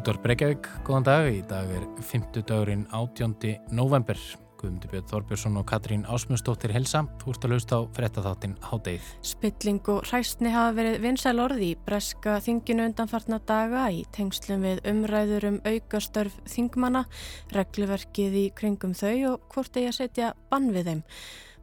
[0.00, 1.26] Útvar Breykjavík, góðan dag.
[1.28, 3.34] Í dag er 50 dagurinn 18.
[3.76, 4.16] november.
[4.56, 7.02] Guðmundur Björn Þorbjörnsson og Katrín Ásmundsdóttir helsa.
[7.20, 9.10] Þú ert að lausta á frettatháttin Hádeið.
[9.28, 14.80] Spilling og hræstni hafa verið vinsæl orði í breska þinginu undanfartna daga í tengslum við
[14.88, 17.04] umræður um aukastörf þingmanna,
[17.52, 21.06] regluverkið í kringum þau og hvort eigi að setja bann við þeim.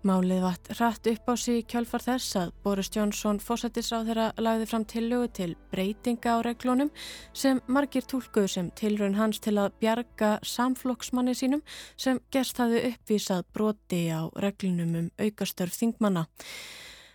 [0.06, 4.84] Málið vatt rætt upp á sig kjálfar þess að Boris Jónsson fósættisráð þeirra lagði fram
[4.86, 6.92] tillögu til breytinga á reglunum
[7.34, 11.64] sem margir tólkuðu sem tilraun hans til að bjarga samflokksmanni sínum
[11.98, 16.28] sem gerst hafi uppvísað broti á reglunum um aukastörf þingmanna.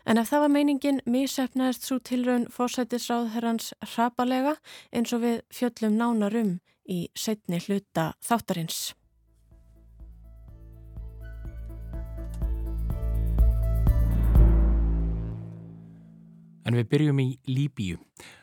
[0.02, 4.56] En ef það var meiningin, mísefnaðist svo tilraun fósættisráð þeirrans hrapalega
[4.91, 6.56] eins og við fjöllum nánarum
[6.91, 8.91] í setni hluta þáttarins.
[16.62, 17.98] En við byrjum í Líbíu.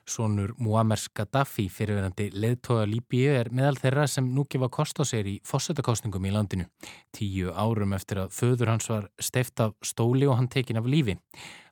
[0.09, 5.30] Sónur Muammar Gaddafi fyrirverandi leðtóða Líbíu er meðal þeirra sem nú gefa kost á sér
[5.30, 6.67] í fósettakostningum í landinu.
[7.16, 11.16] Tíu árum eftir að föður hans var steift af stóli og hann tekin af lífi.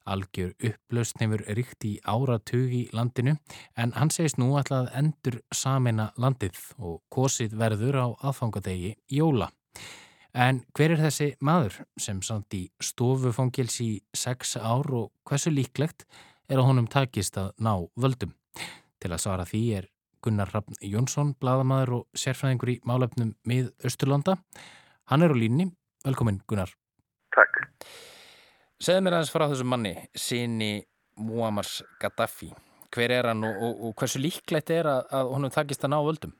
[0.08, 3.36] Algjör upplaust nefur ríkt í áratug í landinu
[3.76, 9.52] en hann segist nú alltaf endur samina landið og kosið verður á aðfangadegi Jóla.
[10.38, 16.06] En hver er þessi maður sem samt í stofufangils í sex ár og hversu líklegt
[16.48, 18.34] er að honum takist að ná völdum.
[18.98, 19.88] Til að svara því er
[20.24, 24.38] Gunnar Raffn Jónsson, bladamæður og sérfræðingur í málefnum mið Östurlanda.
[25.12, 25.70] Hann er á línni.
[26.06, 26.72] Velkomin Gunnar.
[27.36, 27.62] Takk.
[28.80, 30.72] Segð mér aðeins frá þessum manni, síni
[31.18, 31.70] Muammar
[32.02, 32.52] Gaddafi.
[32.94, 35.98] Hver er hann og, og, og hversu líklegt er að, að honum takist að ná
[36.06, 36.36] völdum?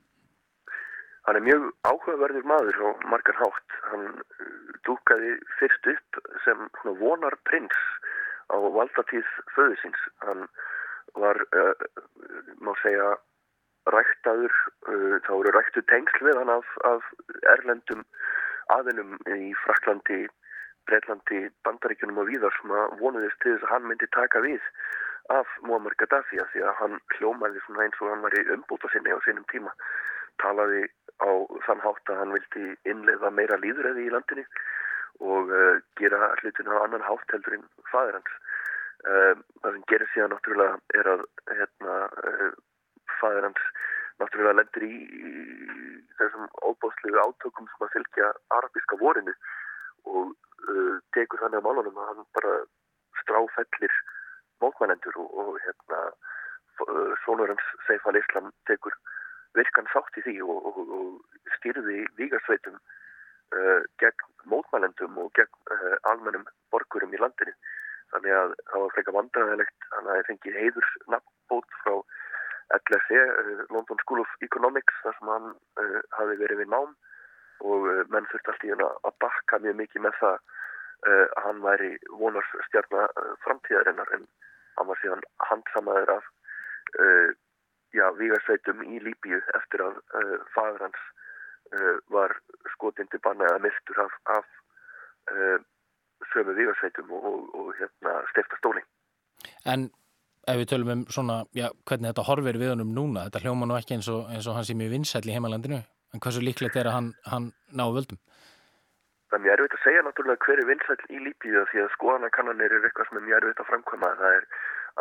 [1.28, 3.74] Hann er mjög áhugaverður maður og margar hátt.
[3.90, 4.06] Hann
[4.88, 6.62] dúkaði fyrst upp sem
[7.02, 7.82] vonar prins
[8.52, 10.02] á valdatíð föðusins.
[10.24, 10.46] Hann
[11.14, 11.72] var, uh,
[12.60, 13.14] má segja,
[13.88, 14.54] ræktaður,
[14.88, 17.04] uh, þá eru ræktu tengsl við hann af, af
[17.56, 18.04] erlendum
[18.74, 20.26] aðinum í Fraklandi,
[20.88, 24.64] Breitlandi, Bandaríkunum og víðar sem að vonuðist til þess að hann myndi taka við
[25.32, 28.88] af Muammar Gaddafi að því að hann hljómaði svona eins og hann var í umbúta
[28.92, 29.72] sinni á sinum tíma
[30.42, 30.86] talaði
[31.20, 31.30] á
[31.66, 34.44] þann hátt að hann vildi innleiða meira líðræði í landinu
[35.20, 38.34] og uh, gera hlutinu á annan hátt heldur en fæður hans.
[39.06, 41.24] Uh, það sem gerir síðan náttúrulega er að
[41.60, 41.96] hérna,
[42.30, 42.50] uh,
[43.20, 43.64] fæður hans
[44.18, 44.94] náttúrulega lendir í,
[45.30, 45.32] í
[46.18, 49.34] þessum óbáslegu átökum sem að fylgja arabíska vorinu
[50.08, 50.34] og
[51.14, 52.54] tekur þannig á málunum að hann bara
[53.20, 53.94] stráfellir
[54.62, 56.00] mótmænendur og, og hérna,
[57.24, 58.94] sonur hans Seif al-Islam tekur
[59.54, 62.78] virkan sátt í því og, og, og stýrði vígarsveitum
[63.56, 67.54] uh, gegn mótmælendum og gegn uh, almennum borgurum í landinu.
[68.12, 71.94] Þannig að það var frekar vandræðilegt að það fengi heiðurs nafnbót frá
[72.78, 75.50] LSE, uh, London School of Economics, þar sem hann
[76.16, 76.94] hafi verið við nám
[77.64, 80.36] og menn þurfti allt í hérna að bakka mjög mikið með það
[81.08, 81.88] að hann væri
[82.20, 84.28] vonarstjarnar framtíðarinnar en
[84.78, 86.28] hann var síðan handsamaður af
[87.94, 89.98] já, vígarsveitum í Líbíu eftir að
[90.54, 91.02] fadur hans
[91.74, 91.96] uh,
[92.78, 94.44] var skotindi banna eða mistur af, af
[95.32, 95.58] uh,
[96.32, 98.86] sömu vígarsveitum og, og, og hérna, stefta stóling.
[99.66, 99.90] En
[100.46, 103.76] ef við tölum um svona, já, hvernig þetta horfir við honum núna, þetta hljóma nú
[103.76, 105.82] ekki eins og, eins og hann sem er vinsæl í heimalandinu,
[106.14, 108.18] en hversu líklegt er að hann, hann ná völdum?
[109.28, 112.72] Það er mjög erfitt að segja náttúrulega hver er vinsæl í Líbíu því að skoðanakannanir
[112.72, 114.12] er eitthvað sem er mjög erfitt að framkvæma.
[114.22, 114.46] Það er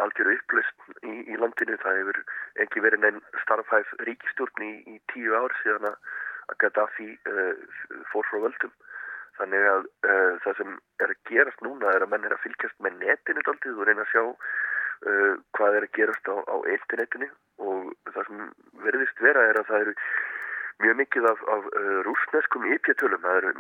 [0.04, 1.78] algjör upplust í, í landinu.
[1.80, 2.20] Það hefur
[2.66, 5.96] ekki verið neinn starfhæf ríkistjórn í, í tíu ár síðan að
[6.62, 7.54] Gaddafi uh,
[8.12, 8.74] fór frá völdum.
[9.38, 10.72] Þannig að uh, það sem
[11.04, 14.06] er að gerast núna er að menn er að fylgjast með netinu daldið og reyna
[14.06, 17.30] að sjá uh, hvað er að gerast á, á internetinu
[17.68, 18.42] og það sem
[18.86, 19.96] verðist vera er að það eru
[20.78, 23.22] mjög mikið af, af uh, rúsneskum ípjatölum.
[23.26, 23.54] Það eru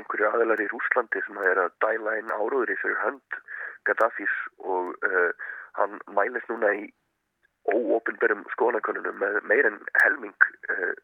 [0.00, 3.40] einhverju aðelar í Rúslandi sem er að dæla inn áróður í fyrir hönd
[3.88, 5.32] Gaddafis og uh,
[5.78, 6.86] hann mælist núna í
[7.72, 10.94] óopinberum skoðanakonunum með meirinn helming uh,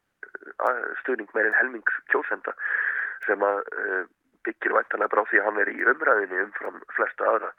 [1.03, 2.55] stuðning meirinn helming kjósenda
[3.27, 3.61] sem að
[4.47, 7.51] byggir væntanlega brá því að hann er í umræðinu umfram flesta aðra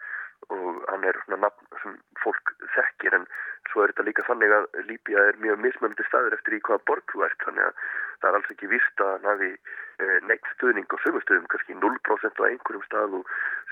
[0.49, 1.93] og hann er svona nafn sem
[2.23, 2.45] fólk
[2.75, 3.25] þekkir en
[3.69, 7.05] svo er þetta líka þannig að Líbia er mjög mismöndi staður eftir í hvaða borg
[7.13, 7.73] þú ert þannig að
[8.21, 12.41] það er alls ekki vist að hann hafi eh, neitt stuðning á sömustöðum kannski 0%
[12.41, 13.25] á einhverjum stað og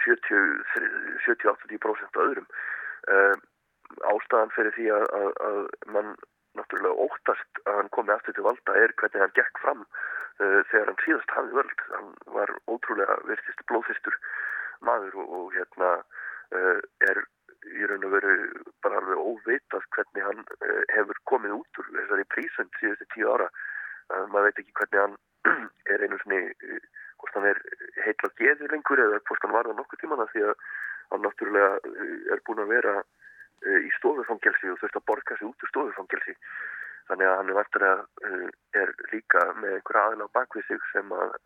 [0.06, 2.48] 70-80% á öðrum.
[3.10, 3.36] Uh,
[4.06, 5.60] ástæðan fyrir því að, að, að
[5.96, 6.12] mann
[6.58, 10.92] náttúrulega óttast að hann komi aftur til valda er hvernig hann gekk fram uh, þegar
[10.92, 14.18] hann síðast hafði völd hann var ótrúlega virtist blóðfistur
[14.86, 16.80] maður og, og hérna uh,
[17.12, 17.24] er
[17.68, 18.36] í raun og veru
[18.84, 23.50] bara alveg óvitað hvernig hann uh, hefur komið út úr þessari prísund síðustu tíu ára.
[24.10, 25.18] Uh, maður veit ekki hvernig hann
[25.94, 26.42] er einu svoni,
[27.20, 27.62] hvort hann er
[28.06, 30.68] heitla geði lengur eða hvort hann var það nokkuð tíman að því að
[31.12, 31.72] hann náttúrulega
[32.36, 32.96] er búin að vera
[33.66, 36.36] í stofufangelsi og þurft að borga sig út úr stofufangelsi.
[37.10, 38.34] Þannig að hann er vantilega
[38.84, 41.38] er líka með einhverja aðila á bakvið sig sem að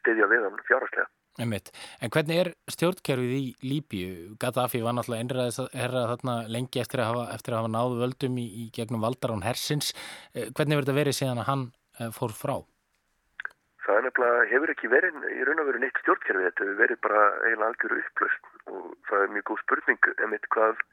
[0.00, 1.08] styðja við hann fjárhastlega.
[1.40, 4.34] En hvernig er stjórnkerfið í Líbíu?
[4.40, 8.00] Gaddafi var náttúrulega einræðis að herra þarna lengi eftir að hafa, eftir að hafa náðu
[8.02, 9.94] völdum í, í gegnum Valdarán Hersins.
[10.34, 11.64] Eh, hvernig verður þetta verið síðan að hann
[12.00, 12.56] eh, fór frá?
[13.86, 16.48] Það er nefnilega, hefur ekki verið í raun og veru neitt stjórnkerfið.
[16.50, 20.84] Þetta hefur verið bara eiginlega algjöru upplöst og það er mjög góð spurning emitt hvað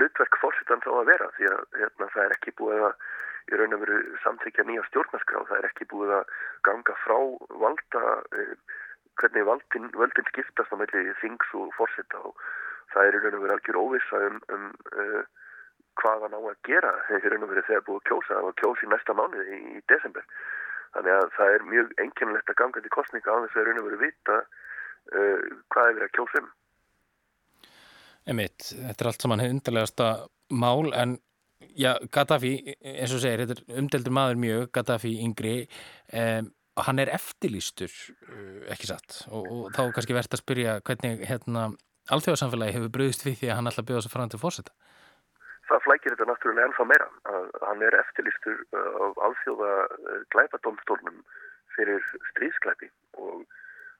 [0.00, 3.08] hlutverk fórsettan þá að vera því að hérna, það er ekki búið að
[3.50, 5.42] í raun og veru samþykja nýja stjórnarskrá.
[5.48, 6.36] Það er ekki búið að
[6.68, 7.18] ganga frá
[7.62, 8.04] valda
[8.38, 8.54] eh,
[9.20, 12.38] hvernig valdin, völdin skiptast á melli þings og fórsetta og
[12.94, 15.20] það er í raun og verið algjör óvisa um, um uh,
[16.00, 18.90] hvað hann á að gera þegar raun og verið þegar búið að kjósa og kjósi
[18.90, 20.26] næsta mánuði í, í desember.
[20.94, 23.90] Þannig að það er mjög enginlegt að ganga til kostninga á þess að raun og
[23.90, 25.38] verið vita uh,
[25.74, 26.50] hvað er verið að kjósa um.
[28.28, 30.08] Emitt, þetta er allt saman undarlegasta
[30.52, 31.16] mál en
[31.76, 35.54] já, Gaddafi, eins og segir, þetta er umdeldur maður mjög, Gaddafi yngri,
[36.12, 36.50] um,
[36.80, 39.22] hann er eftirlýstur uh, ekki satt?
[39.30, 41.70] Og, og þá kannski verðt að spyrja hvernig hérna,
[42.12, 44.74] alþjóðarsamfélagi hefur bröðist við því að hann alltaf byrða svo fram til fórseta
[45.70, 49.72] Það flækir þetta náttúrulega ennþá meira að hann er eftirlýstur uh, af alþjóða
[50.34, 51.20] glæpadómstólnum
[51.76, 52.90] fyrir stríðsklæpi
[53.22, 53.44] og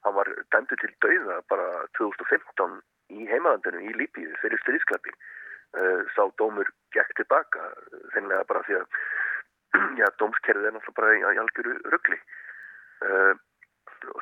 [0.05, 5.15] hann var dæmdu til dauða bara 2015 í heimalandinu í Líbíu fyrir stríðsklæpi
[6.11, 7.69] sá dómur gekk tilbaka
[8.11, 8.95] þennilega bara því að
[10.01, 12.17] já, dómskerfið er náttúrulega bara í algjöru ruggli
[13.01, 13.33] Uh,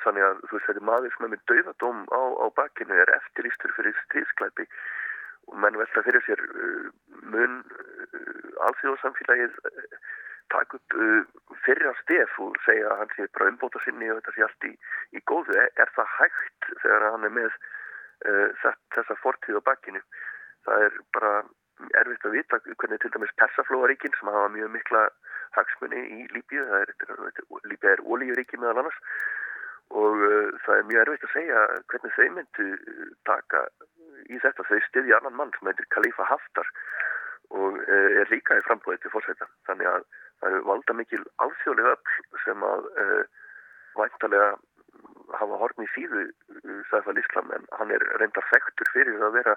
[0.03, 3.73] þannig að þú veist þetta maður sem er með dauðadóm á, á bakkinu er eftirlýstur
[3.75, 4.65] fyrir stríðsklæpi
[5.49, 6.87] og menn velta fyrir sér uh,
[7.33, 9.57] mun uh, alþjóðsamfélagið
[10.53, 10.95] takk upp
[11.65, 14.67] fyrir að stef og segja að hann sé bara umbóta sinni og þetta sé allt
[14.69, 14.71] í,
[15.13, 15.59] í góðu.
[15.59, 17.59] Er það hægt þegar hann er með
[18.19, 20.01] þessa fortíð á bakkinu
[20.67, 21.33] það er bara
[22.01, 25.03] erfitt að vita hvernig til dæmis Persaflóaríkin sem hafa mjög mikla
[25.55, 26.65] hagsmunni í Líbíu,
[27.71, 28.99] Líbíu er ólíuríki meðal annars
[29.89, 31.61] og uh, það er mjög erfitt að segja
[31.91, 33.63] hvernig þau myndu uh, taka
[34.29, 36.69] í þetta, þau stiði annan mann sem heitir Khalifa Haftar
[37.57, 40.05] og uh, er líka í frambóðið til fórsæta þannig að
[40.41, 43.23] það er valda mikil alþjóðlega öll sem að uh,
[43.97, 44.51] væntalega
[45.37, 46.25] hafa horn í síðu
[46.89, 49.55] Sæfal Íslam en hann er reyndar þektur fyrir að vera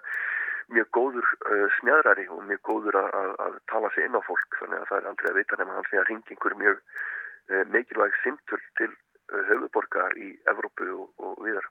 [0.73, 4.91] mjög góður uh, snjæðrari og mjög góður að, tala sig inn á fólk þannig að
[4.91, 8.19] það er aldrei að vita nefn að hann sé að ringi einhver mjög uh, mikilvæg
[8.23, 11.69] simtul til uh, höfuborga í Evrópu og, og viðar.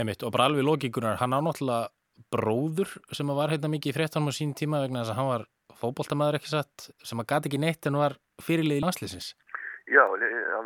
[0.00, 1.92] Emitt og bara alveg logíkunar, hann á náttúrulega
[2.30, 5.46] bróður sem var hérna mikið í fréttanum á sín tíma vegna þess að hann var
[5.80, 9.32] fókbóltamæður ekki satt sem að gati ekki neitt en var fyrirlið í landslýsins.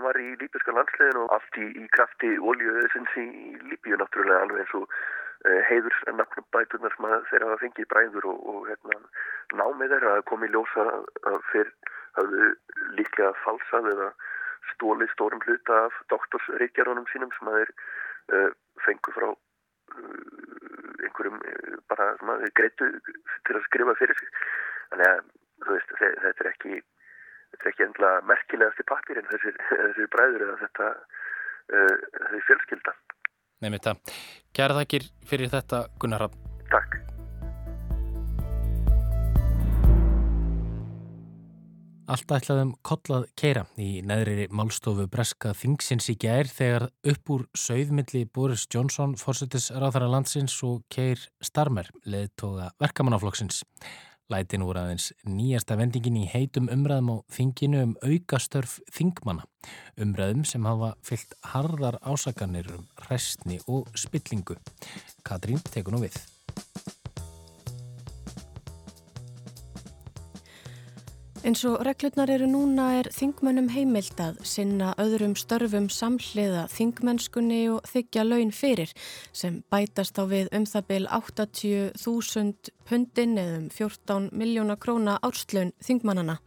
[0.08, 3.28] Var í líbíska landsliðin og allt í, í krafti oljuðsins í
[3.68, 4.86] Líbíu náttúrulega alveg eins og
[5.46, 8.96] Eh, heiður nafnubætunar sem þeirra hafa fengið bræður og, og hérna,
[9.54, 10.86] námið þeirra að komi ljósa
[11.30, 11.68] að fyrr
[12.16, 12.48] hafðu
[12.98, 14.08] líklega falsað eða
[14.72, 17.70] stólið stórum hluta af doktorsreikjarónum sínum sem að þeir
[18.34, 18.50] uh,
[18.82, 22.90] fengu frá uh, einhverjum uh, bara þeir greitu
[23.46, 24.34] til að skrifa fyrir sig.
[24.90, 25.22] Þannig að
[25.70, 26.82] veist, þetta er ekki
[27.52, 30.90] þetta er ekki endla merkilegast í pappir en þessir, þessir bræður eða þetta
[31.68, 32.96] þessi fjölskylda.
[33.58, 34.16] Nefnir þetta.
[34.54, 36.42] Kæra þakkir fyrir þetta Gunnar Rapp.
[36.72, 36.98] Takk.
[42.08, 48.22] Allt ætlaðum kollað keira í neðri málstofu Breska Þingsins í gær þegar upp úr sögðmilli
[48.32, 53.60] Boris Johnson, fórsetis ráðara landsins og Keir Starmer, leðtoga verkamannaflokksins.
[54.28, 59.46] Lætin voru aðeins nýjasta vendingin í heitum umræðum á þinginu um aukastörf þingmanna.
[59.96, 64.58] Umræðum sem hafa fyllt harðar ásakanir um restni og spillingu.
[65.24, 66.20] Katrín tekur nú við.
[71.46, 77.86] Eins og reglurnar eru núna er þingmönnum heimilt að sinna öðrum störfum samhliða þingmennskunni og
[77.86, 78.90] þykja laun fyrir
[79.30, 85.70] sem bætast á við um það byl 80.000 pundin eða um 14 miljóna króna árslaun
[85.78, 86.40] þingmannana.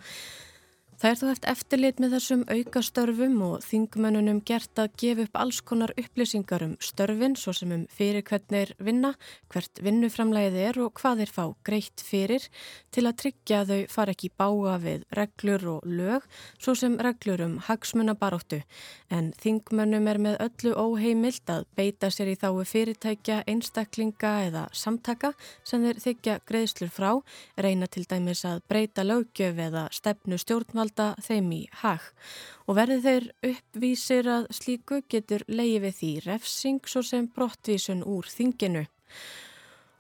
[1.02, 5.62] Það er þó eftir eftirlit með þessum aukastörfum og þingmönnunum gert að gefa upp alls
[5.66, 9.10] konar upplýsingar um störfin, svo sem um fyrir hvernig er vinna,
[9.50, 12.46] hvert vinnuframlæðið er og hvað er fá greitt fyrir
[12.94, 16.28] til að tryggja að þau fara ekki báa við reglur og lög,
[16.62, 18.62] svo sem reglur um hagsmunabaróttu.
[19.10, 25.34] En þingmönnum er með öllu óheimilt að beita sér í þáu fyrirtækja, einstaklinga eða samtaka
[25.66, 27.12] sem þeir þykja greiðslur frá,
[27.58, 32.02] reyna til dæmis að breyta lögjöf eða stefnu stjórnvald halda þeim í hag
[32.68, 38.28] og verði þeir uppvísir að slíku getur leiði við því refsing svo sem brottvísun úr
[38.28, 38.86] þinginu.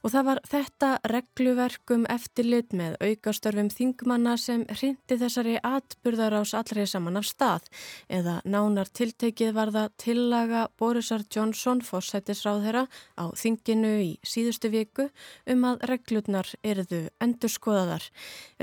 [0.01, 7.19] Og það var þetta regluverkum eftirlit með aukastörfum þingmanna sem hrindi þessari atburðarás allrið saman
[7.19, 7.67] af stað
[8.09, 15.05] eða nánar tiltekið var það tillaga Borisar Johnson fórsættisráðherra á þinginu í síðustu viku
[15.45, 18.09] um að reglurnar erðu endurskoðaðar.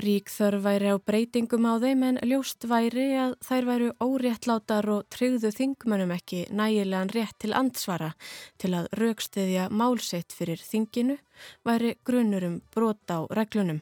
[0.02, 5.06] Rík þörf væri á breytingum á þeim en ljóst væri að þær væru óréttlátar og
[5.14, 8.10] tryggðu þingmannum ekki nægilegan rétt til ansvara
[8.58, 11.20] til að raukstiðja málsett fyrir þinginu
[11.66, 13.80] væri grunur um brota á reglunum.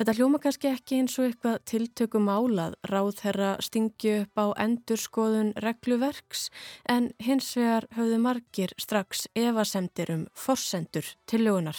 [0.00, 5.50] Þetta hljóma kannski ekki eins og eitthvað tiltökum álað ráð þeirra stingju upp á endurskoðun
[5.60, 6.46] regluverks
[6.88, 11.76] en hins vegar höfðu margir strax evasemdir um forsendur tillögunar.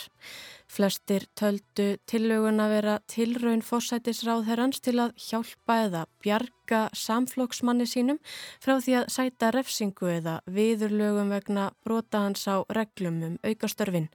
[0.70, 8.22] Flestir töldu tillögun að vera tilraun fórsætisráðherrans til að hjálpa eða bjarga samflóksmanni sínum
[8.62, 14.12] frá því að sæta refsingu eða viðurlögum vegna brota hans á reglum um aukastörfin.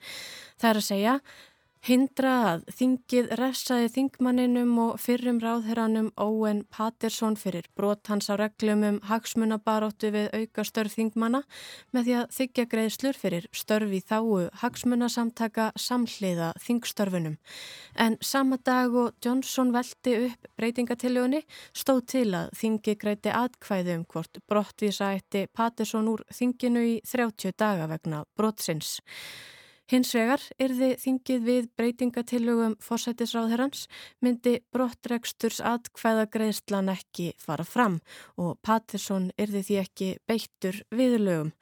[0.63, 1.19] Það er að segja
[1.87, 8.83] hindra að þingið refsaði þingmanninum og fyrrum ráðherranum Óen Pattersson fyrir brot hans á reglum
[8.89, 11.45] um hagsmunabaróttu við aukastörf þingmanna
[11.95, 17.39] með því að þykja greiðslur fyrir störfi þáu hagsmunasamtaka samhliða þingstörfunum.
[17.95, 24.09] En sama dag og Johnson veldi upp breytingatillögunni stóð til að þingi greiti atkvæðu um
[24.11, 28.97] hvort brottvísa eitti Pattersson úr þinginu í 30 daga vegna brotsins.
[29.87, 33.85] Hins vegar yrði þingið við breytingatillögum fórsættisráðherrans
[34.25, 38.01] myndi brottreksturs atkvæða greiðslan ekki fara fram
[38.35, 41.53] og Patterson yrði því ekki beittur viðlögum.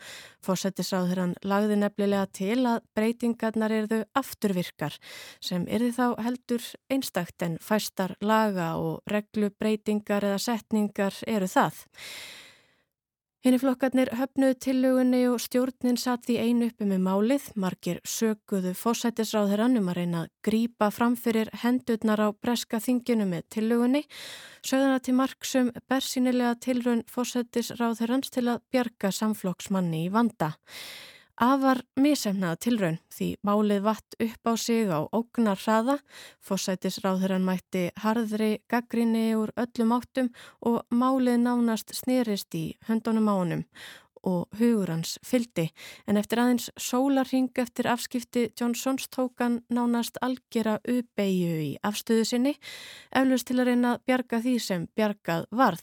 [0.47, 4.97] Fórsættisráðherran lagði nefnilega til að breytingarnar yrðu afturvirkar
[5.45, 11.85] sem yrði þá heldur einstakt en fæstar laga og reglubreitingar eða setningar eru það.
[13.45, 19.77] Henni flokkarnir höfnuðu tillögunni og stjórnin satt því einu uppi með málið, margir sökuðu fósættisráðherran
[19.77, 24.01] um að reyna að grípa framfyrir hendurnar á breska þinginu með tillögunni,
[24.65, 30.55] sögðana til marksum bersinilega tilrun fósættisráðherrans til að bjarga samflokksmanni í vanda.
[31.35, 35.97] Afar misemnaða tilraun því málið vatt upp á sig á ógnar hraða,
[36.39, 40.31] fósætisráðurann mætti harðri gaggrinni úr öllum áttum
[40.63, 43.67] og málið nánast snýrist í höndunum ánum
[44.25, 45.67] og hugur hans fyldi
[46.07, 52.55] en eftir aðeins sólarhing eftir afskipti Johnsons tók hann nánast algjera uppeyju í afstöðu sinni
[53.11, 55.83] eflust til að reyna bjarga því sem bjargað varð.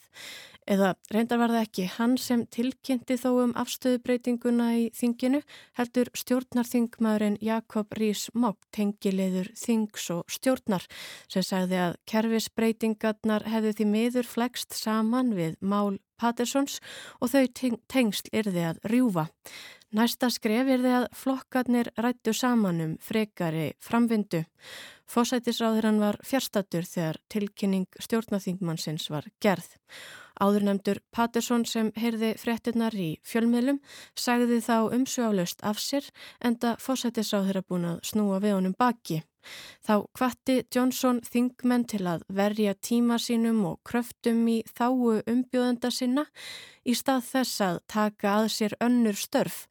[0.72, 5.42] Eða reyndar var það ekki hann sem tilkynnti þó um afstöðubreytinguna í þinginu
[5.76, 10.86] heldur stjórnarþingmaðurinn Jakob Rís Mák tengileður þings og stjórnar
[11.28, 16.80] sem sagði að kerfisbreytingarnar hefði því miður flext saman við mál Pattersons
[17.20, 19.28] og þau tengsl yrði að rjúfa.
[19.92, 24.46] Næsta skref yrði að flokkarnir rættu saman um frekari framvindu.
[25.12, 29.74] Fósætisráðurann var fjärstatur þegar tilkynning stjórnaþingmannsins var gerð.
[30.42, 33.78] Áðurnemdur Patterson sem heyrði fréttinnar í fjölmiðlum
[34.18, 36.08] sagði þá umsjálaust af sér
[36.42, 39.22] enda fósættisáður að búin að snúa við honum baki.
[39.86, 46.28] Þá kvatti Johnson þingmenn til að verja tíma sínum og kröftum í þáu umbjóðenda sinna
[46.86, 49.66] í stað þess að taka að sér önnur störf.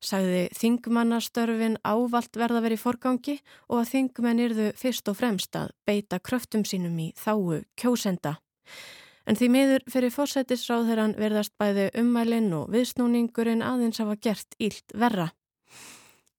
[0.00, 3.34] Sagði þingmannastörfin ávalt verða verið í forgangi
[3.68, 8.38] og að þingmenn yrðu fyrst og fremst að beita kröftum sínum í þáu kjósenda.
[9.30, 15.28] En því miður fyrir fórsættisráðherran verðast bæði ummælinn og viðsnúningurinn aðeins hafa gert ílt verra.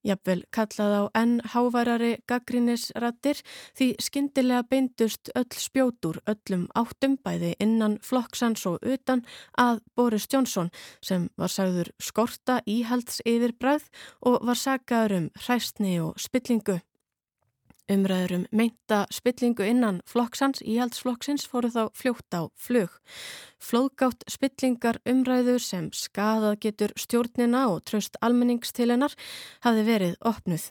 [0.03, 3.39] Jafnvel kallað á enn háværari gaggrínisrattir
[3.77, 9.24] því skindilega beindust öll spjótur öllum áttum bæði innan flokksans og utan
[9.55, 13.88] að Boris Johnson sem var sagður skorta íhalds yfirbræð
[14.19, 16.81] og var sagaður um hræstni og spillingu.
[17.91, 22.93] Umræður um meinta spillingu innan flokksans, íhaldsflokksins, fóru þá fljótt á flug.
[23.60, 29.17] Flóðgátt spillingar umræður sem skadað getur stjórnina og tröst almenningstilennar
[29.65, 30.69] hafi verið opnuð.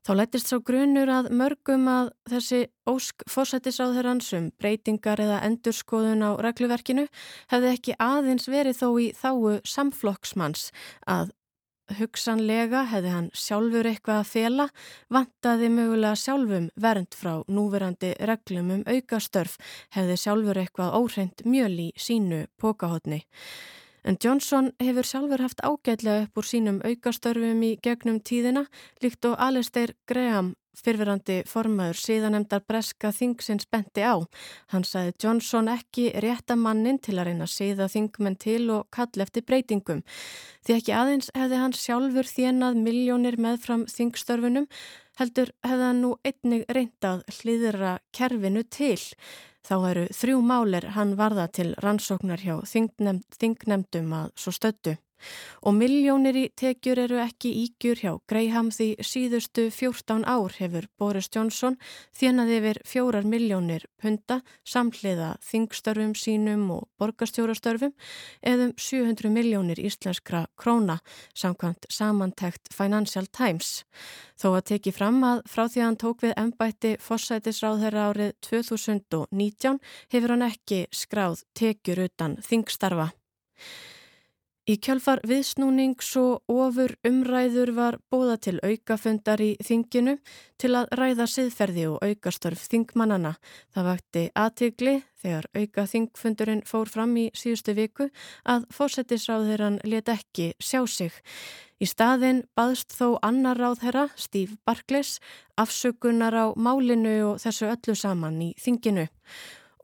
[0.00, 6.30] Þá lætist svo grunur að mörgum að þessi ósk fósættisáðherrans um breytingar eða endurskoðun á
[6.40, 7.04] regluverkinu
[7.52, 10.70] hefði ekki aðeins verið þó í þáu samflokksmanns
[11.04, 11.34] að
[11.98, 14.66] hugsanlega hefði hann sjálfur eitthvað að fela,
[15.12, 19.58] vantaði mögulega sjálfum vernd frá núverandi reglum um aukastörf,
[19.96, 23.24] hefði sjálfur eitthvað óhreint mjöl í sínu pókahotni.
[24.04, 28.64] En Johnson hefur sjálfur haft ágætlega upp úr sínum aukastörfum í gegnum tíðina,
[29.04, 34.20] líkt og Alistair Graham fyrfirandi formaður síðanemdar breska þingsins benti á.
[34.72, 39.24] Hann saði Johnson ekki rétta mannin til að reyna að síða þingmenn til og kall
[39.24, 40.02] eftir breytingum.
[40.64, 44.70] Því ekki aðeins hefði hann sjálfur þjenað miljónir meðfram þingstörfunum,
[45.20, 48.98] heldur hefði hann nú einnig reyndað hlýðra kerfinu til.
[49.66, 54.96] Þá eru þrjú málir hann varða til rannsóknar hjá þingnemdum að svo stöttu.
[55.66, 61.28] Og miljónir í tekjur eru ekki ígjur hjá Greyham því síðustu 14 ár hefur Boris
[61.32, 61.76] Johnson
[62.16, 67.92] þjenað yfir fjórar miljónir punta samhliða þingstörfum sínum og borgarstjórastörfum
[68.46, 71.00] eðum 700 miljónir íslenskra króna
[71.34, 73.84] samkvæmt samantækt Financial Times.
[74.40, 79.80] Þó að teki fram að frá því að hann tók við ennbætti fórsætisráðherra árið 2019
[80.14, 83.10] hefur hann ekki skráð tekjur utan þingstarfa.
[84.70, 90.12] Í kjálfar viðsnúnings og ofur umræður var bóða til aukafundar í þinginu
[90.62, 93.32] til að ræða siðferði og aukastörf þingmannana.
[93.74, 98.10] Það vakti aðtigli þegar auka þingfundurinn fór fram í síðustu viku
[98.46, 101.18] að fórsetisráðherran let ekki sjá sig.
[101.82, 105.18] Í staðin baðst þó annar ráðherra, Steve Barclays,
[105.58, 109.08] afsökunar á málinu og þessu öllu saman í þinginu.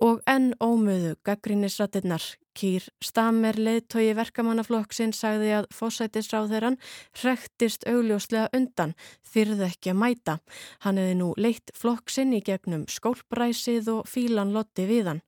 [0.05, 2.25] Og enn ómöðu gaggrínisratinnar
[2.57, 6.79] Kýr Stamer leðtogi verkamannaflokksinn sagði að fósætisráðherran
[7.21, 8.95] hrektist augljóslega undan,
[9.29, 10.37] þyrði ekki að mæta.
[10.85, 15.25] Hann hefði nú leitt flokksinn í gegnum skólpræsið og fílan lotti við hann.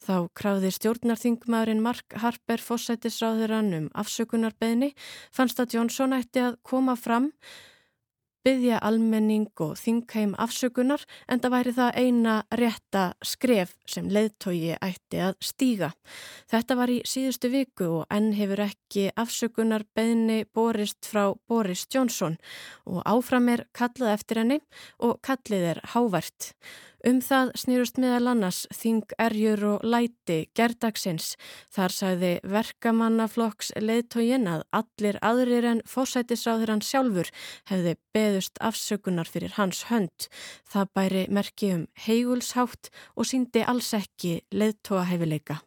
[0.00, 4.94] Þá kráði stjórnarþingmaðurinn Mark Harper fósætisráðherran um afsökunarbeðni,
[5.34, 7.32] fannst að Jónsson ætti að koma fram
[8.46, 15.22] byggja almenning og þingheim afsökunar en það væri það eina rétta skref sem leiðtogi ætti
[15.24, 15.90] að stíga.
[16.50, 22.38] Þetta var í síðustu viku og enn hefur ekki afsökunar beðni borist frá Boris Johnson
[22.86, 24.60] og áfram er kallað eftir henni
[24.98, 26.54] og kallið er hávært.
[27.06, 31.32] Um það snýrust meðal annars Þing Erjur og Læti gerdagsins.
[31.72, 37.32] Þar sagði verkamannaflokks leðtógin að allir aðrir en fósætisráður hann sjálfur
[37.72, 40.28] hefði beðust afsökunar fyrir hans hönd.
[40.68, 45.62] Það bæri merki um heigulshátt og síndi alls ekki leðtóa hefileika.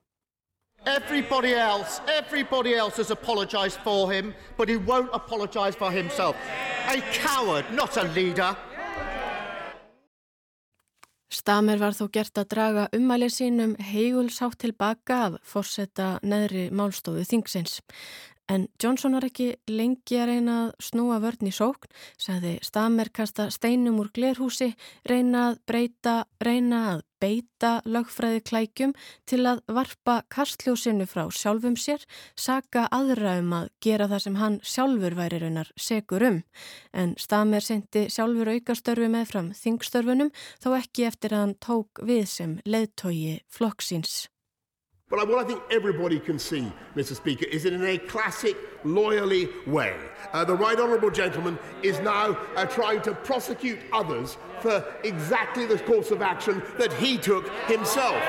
[0.86, 6.36] Everybody else, everybody else has apologised for him, but he won't apologise for himself.
[6.90, 8.56] A coward, not a leader.
[11.34, 17.80] Stamer var þó gert að draga umæli sínum heigulsátt tilbaka af fórsetta neðri málstofu þingsins.
[18.52, 23.48] En Johnson var ekki lengi að reyna að snúa vörn í sókn, sagði Stamer kasta
[23.54, 24.74] steinum úr glerhúsi,
[25.08, 28.94] reyna að breyta, reyna að beita lögfræði klækjum
[29.30, 32.04] til að varpa kastljósinu frá sjálfum sér,
[32.36, 36.42] saka aðra um að gera það sem hann sjálfur væri raunar segur um.
[36.92, 42.28] En Stamer sendi sjálfur aukastörfi með fram þingstörfunum þó ekki eftir að hann tók við
[42.36, 44.28] sem leðtogi flokksins.
[45.14, 47.16] But what I think everybody can see, Mr.
[47.16, 49.96] Speaker, is that in a classic lawyerly way,
[50.34, 55.78] uh, the right honourable gentleman is now uh, trying to prosecute others for exactly the
[55.78, 58.20] course of action that he took himself.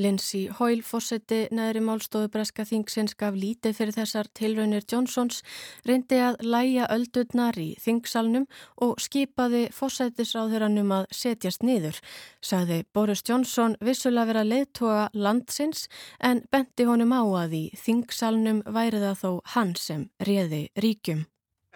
[0.00, 5.42] Lindsay Hoyle fósetti neðri málstofu Breska Þingsins gaf lítið fyrir þessar tilraunir Johnsons,
[5.86, 8.46] reyndi að læja öldurnar í Þingsalnum
[8.86, 12.00] og skipaði fósettisráðuranum að setjast niður.
[12.40, 15.86] Saði Boris Johnson vissulega vera leiðtoga landsins
[16.18, 21.26] en benti honum á að í Þingsalnum væri það þó hann sem réði ríkjum.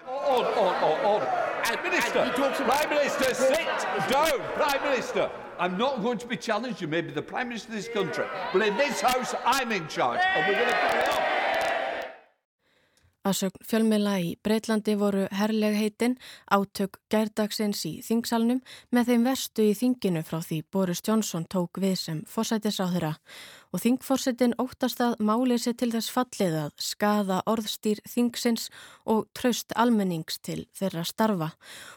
[0.05, 0.73] Order,
[1.05, 1.83] order, order.
[1.83, 3.67] Minister, Prime Minister, sit
[4.11, 5.31] down, Prime Minister.
[5.59, 6.81] I'm not going to be challenged.
[6.81, 9.87] You may be the Prime Minister of this country, but in this House, I'm in
[9.89, 11.25] charge, and we're going to carry on.
[13.25, 16.19] Aðsögn fjölmila í Breitlandi voru herrleg heitin
[16.53, 18.59] átök gærdagsins í þingsalnum
[18.93, 23.15] með þeim verstu í þinginu frá því Boris Johnson tók við sem fósætisráðura
[23.75, 28.69] og þingforsetin óttast að málið sér til þess fallið að skada orðstýr þingsins
[29.11, 31.49] og traust almennings til þeirra starfa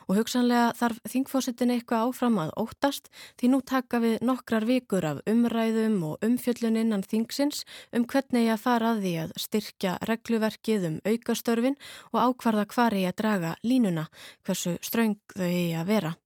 [0.07, 5.21] og hugsanlega þarf þingforsetin eitthvað áfram að óttast því nú taka við nokkrar vikur af
[5.29, 7.61] umræðum og umfjöllun innan þingsins
[7.93, 11.77] um hvernig ég að fara að því að styrkja regluverkið um aukastörfin
[12.13, 14.07] og ákvarða hvar ég að draga línuna,
[14.47, 16.17] hversu ströng þau ég að vera.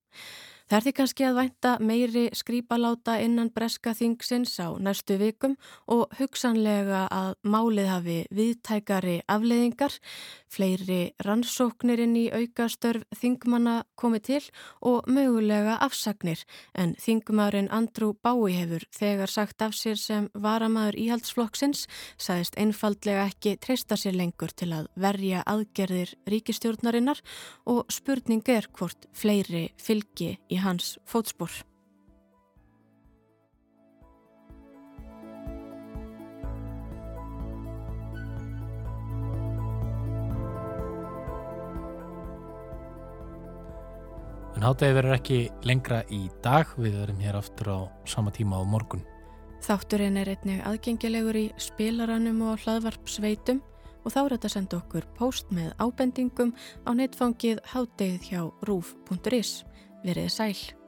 [0.72, 6.14] Það er því kannski að vænta meiri skrýpaláta innan breska þingsins á næstu vikum og
[6.16, 9.92] hugsanlega að málið hafi viðtækari afleiðingar,
[10.48, 14.38] fleiri rannsóknir inn í aukastörf þingmanna komið til
[14.80, 16.40] og mögulega afsagnir
[16.72, 21.84] en þingmarin Andrew Bái hefur þegar sagt af sér sem varamaður íhaldsflokksins,
[22.16, 27.20] sagðist einfaldlega ekki treysta sér lengur til að verja aðgerðir ríkistjórnarinnar
[27.68, 31.50] og spurning er hvort fleiri fylgi í hans fótspor.
[44.62, 48.62] En hátegi verður ekki lengra í dag, við verum hér aftur á sama tíma á
[48.62, 49.02] morgun.
[49.62, 53.58] Þátturinn er einnig aðgengilegur í spilaranum og hlaðvarpsveitum
[54.02, 56.54] og þá er þetta að senda okkur post með ábendingum
[56.86, 59.52] á netfangið háttegið hjá rúf.is.
[60.02, 60.81] Verið sæl.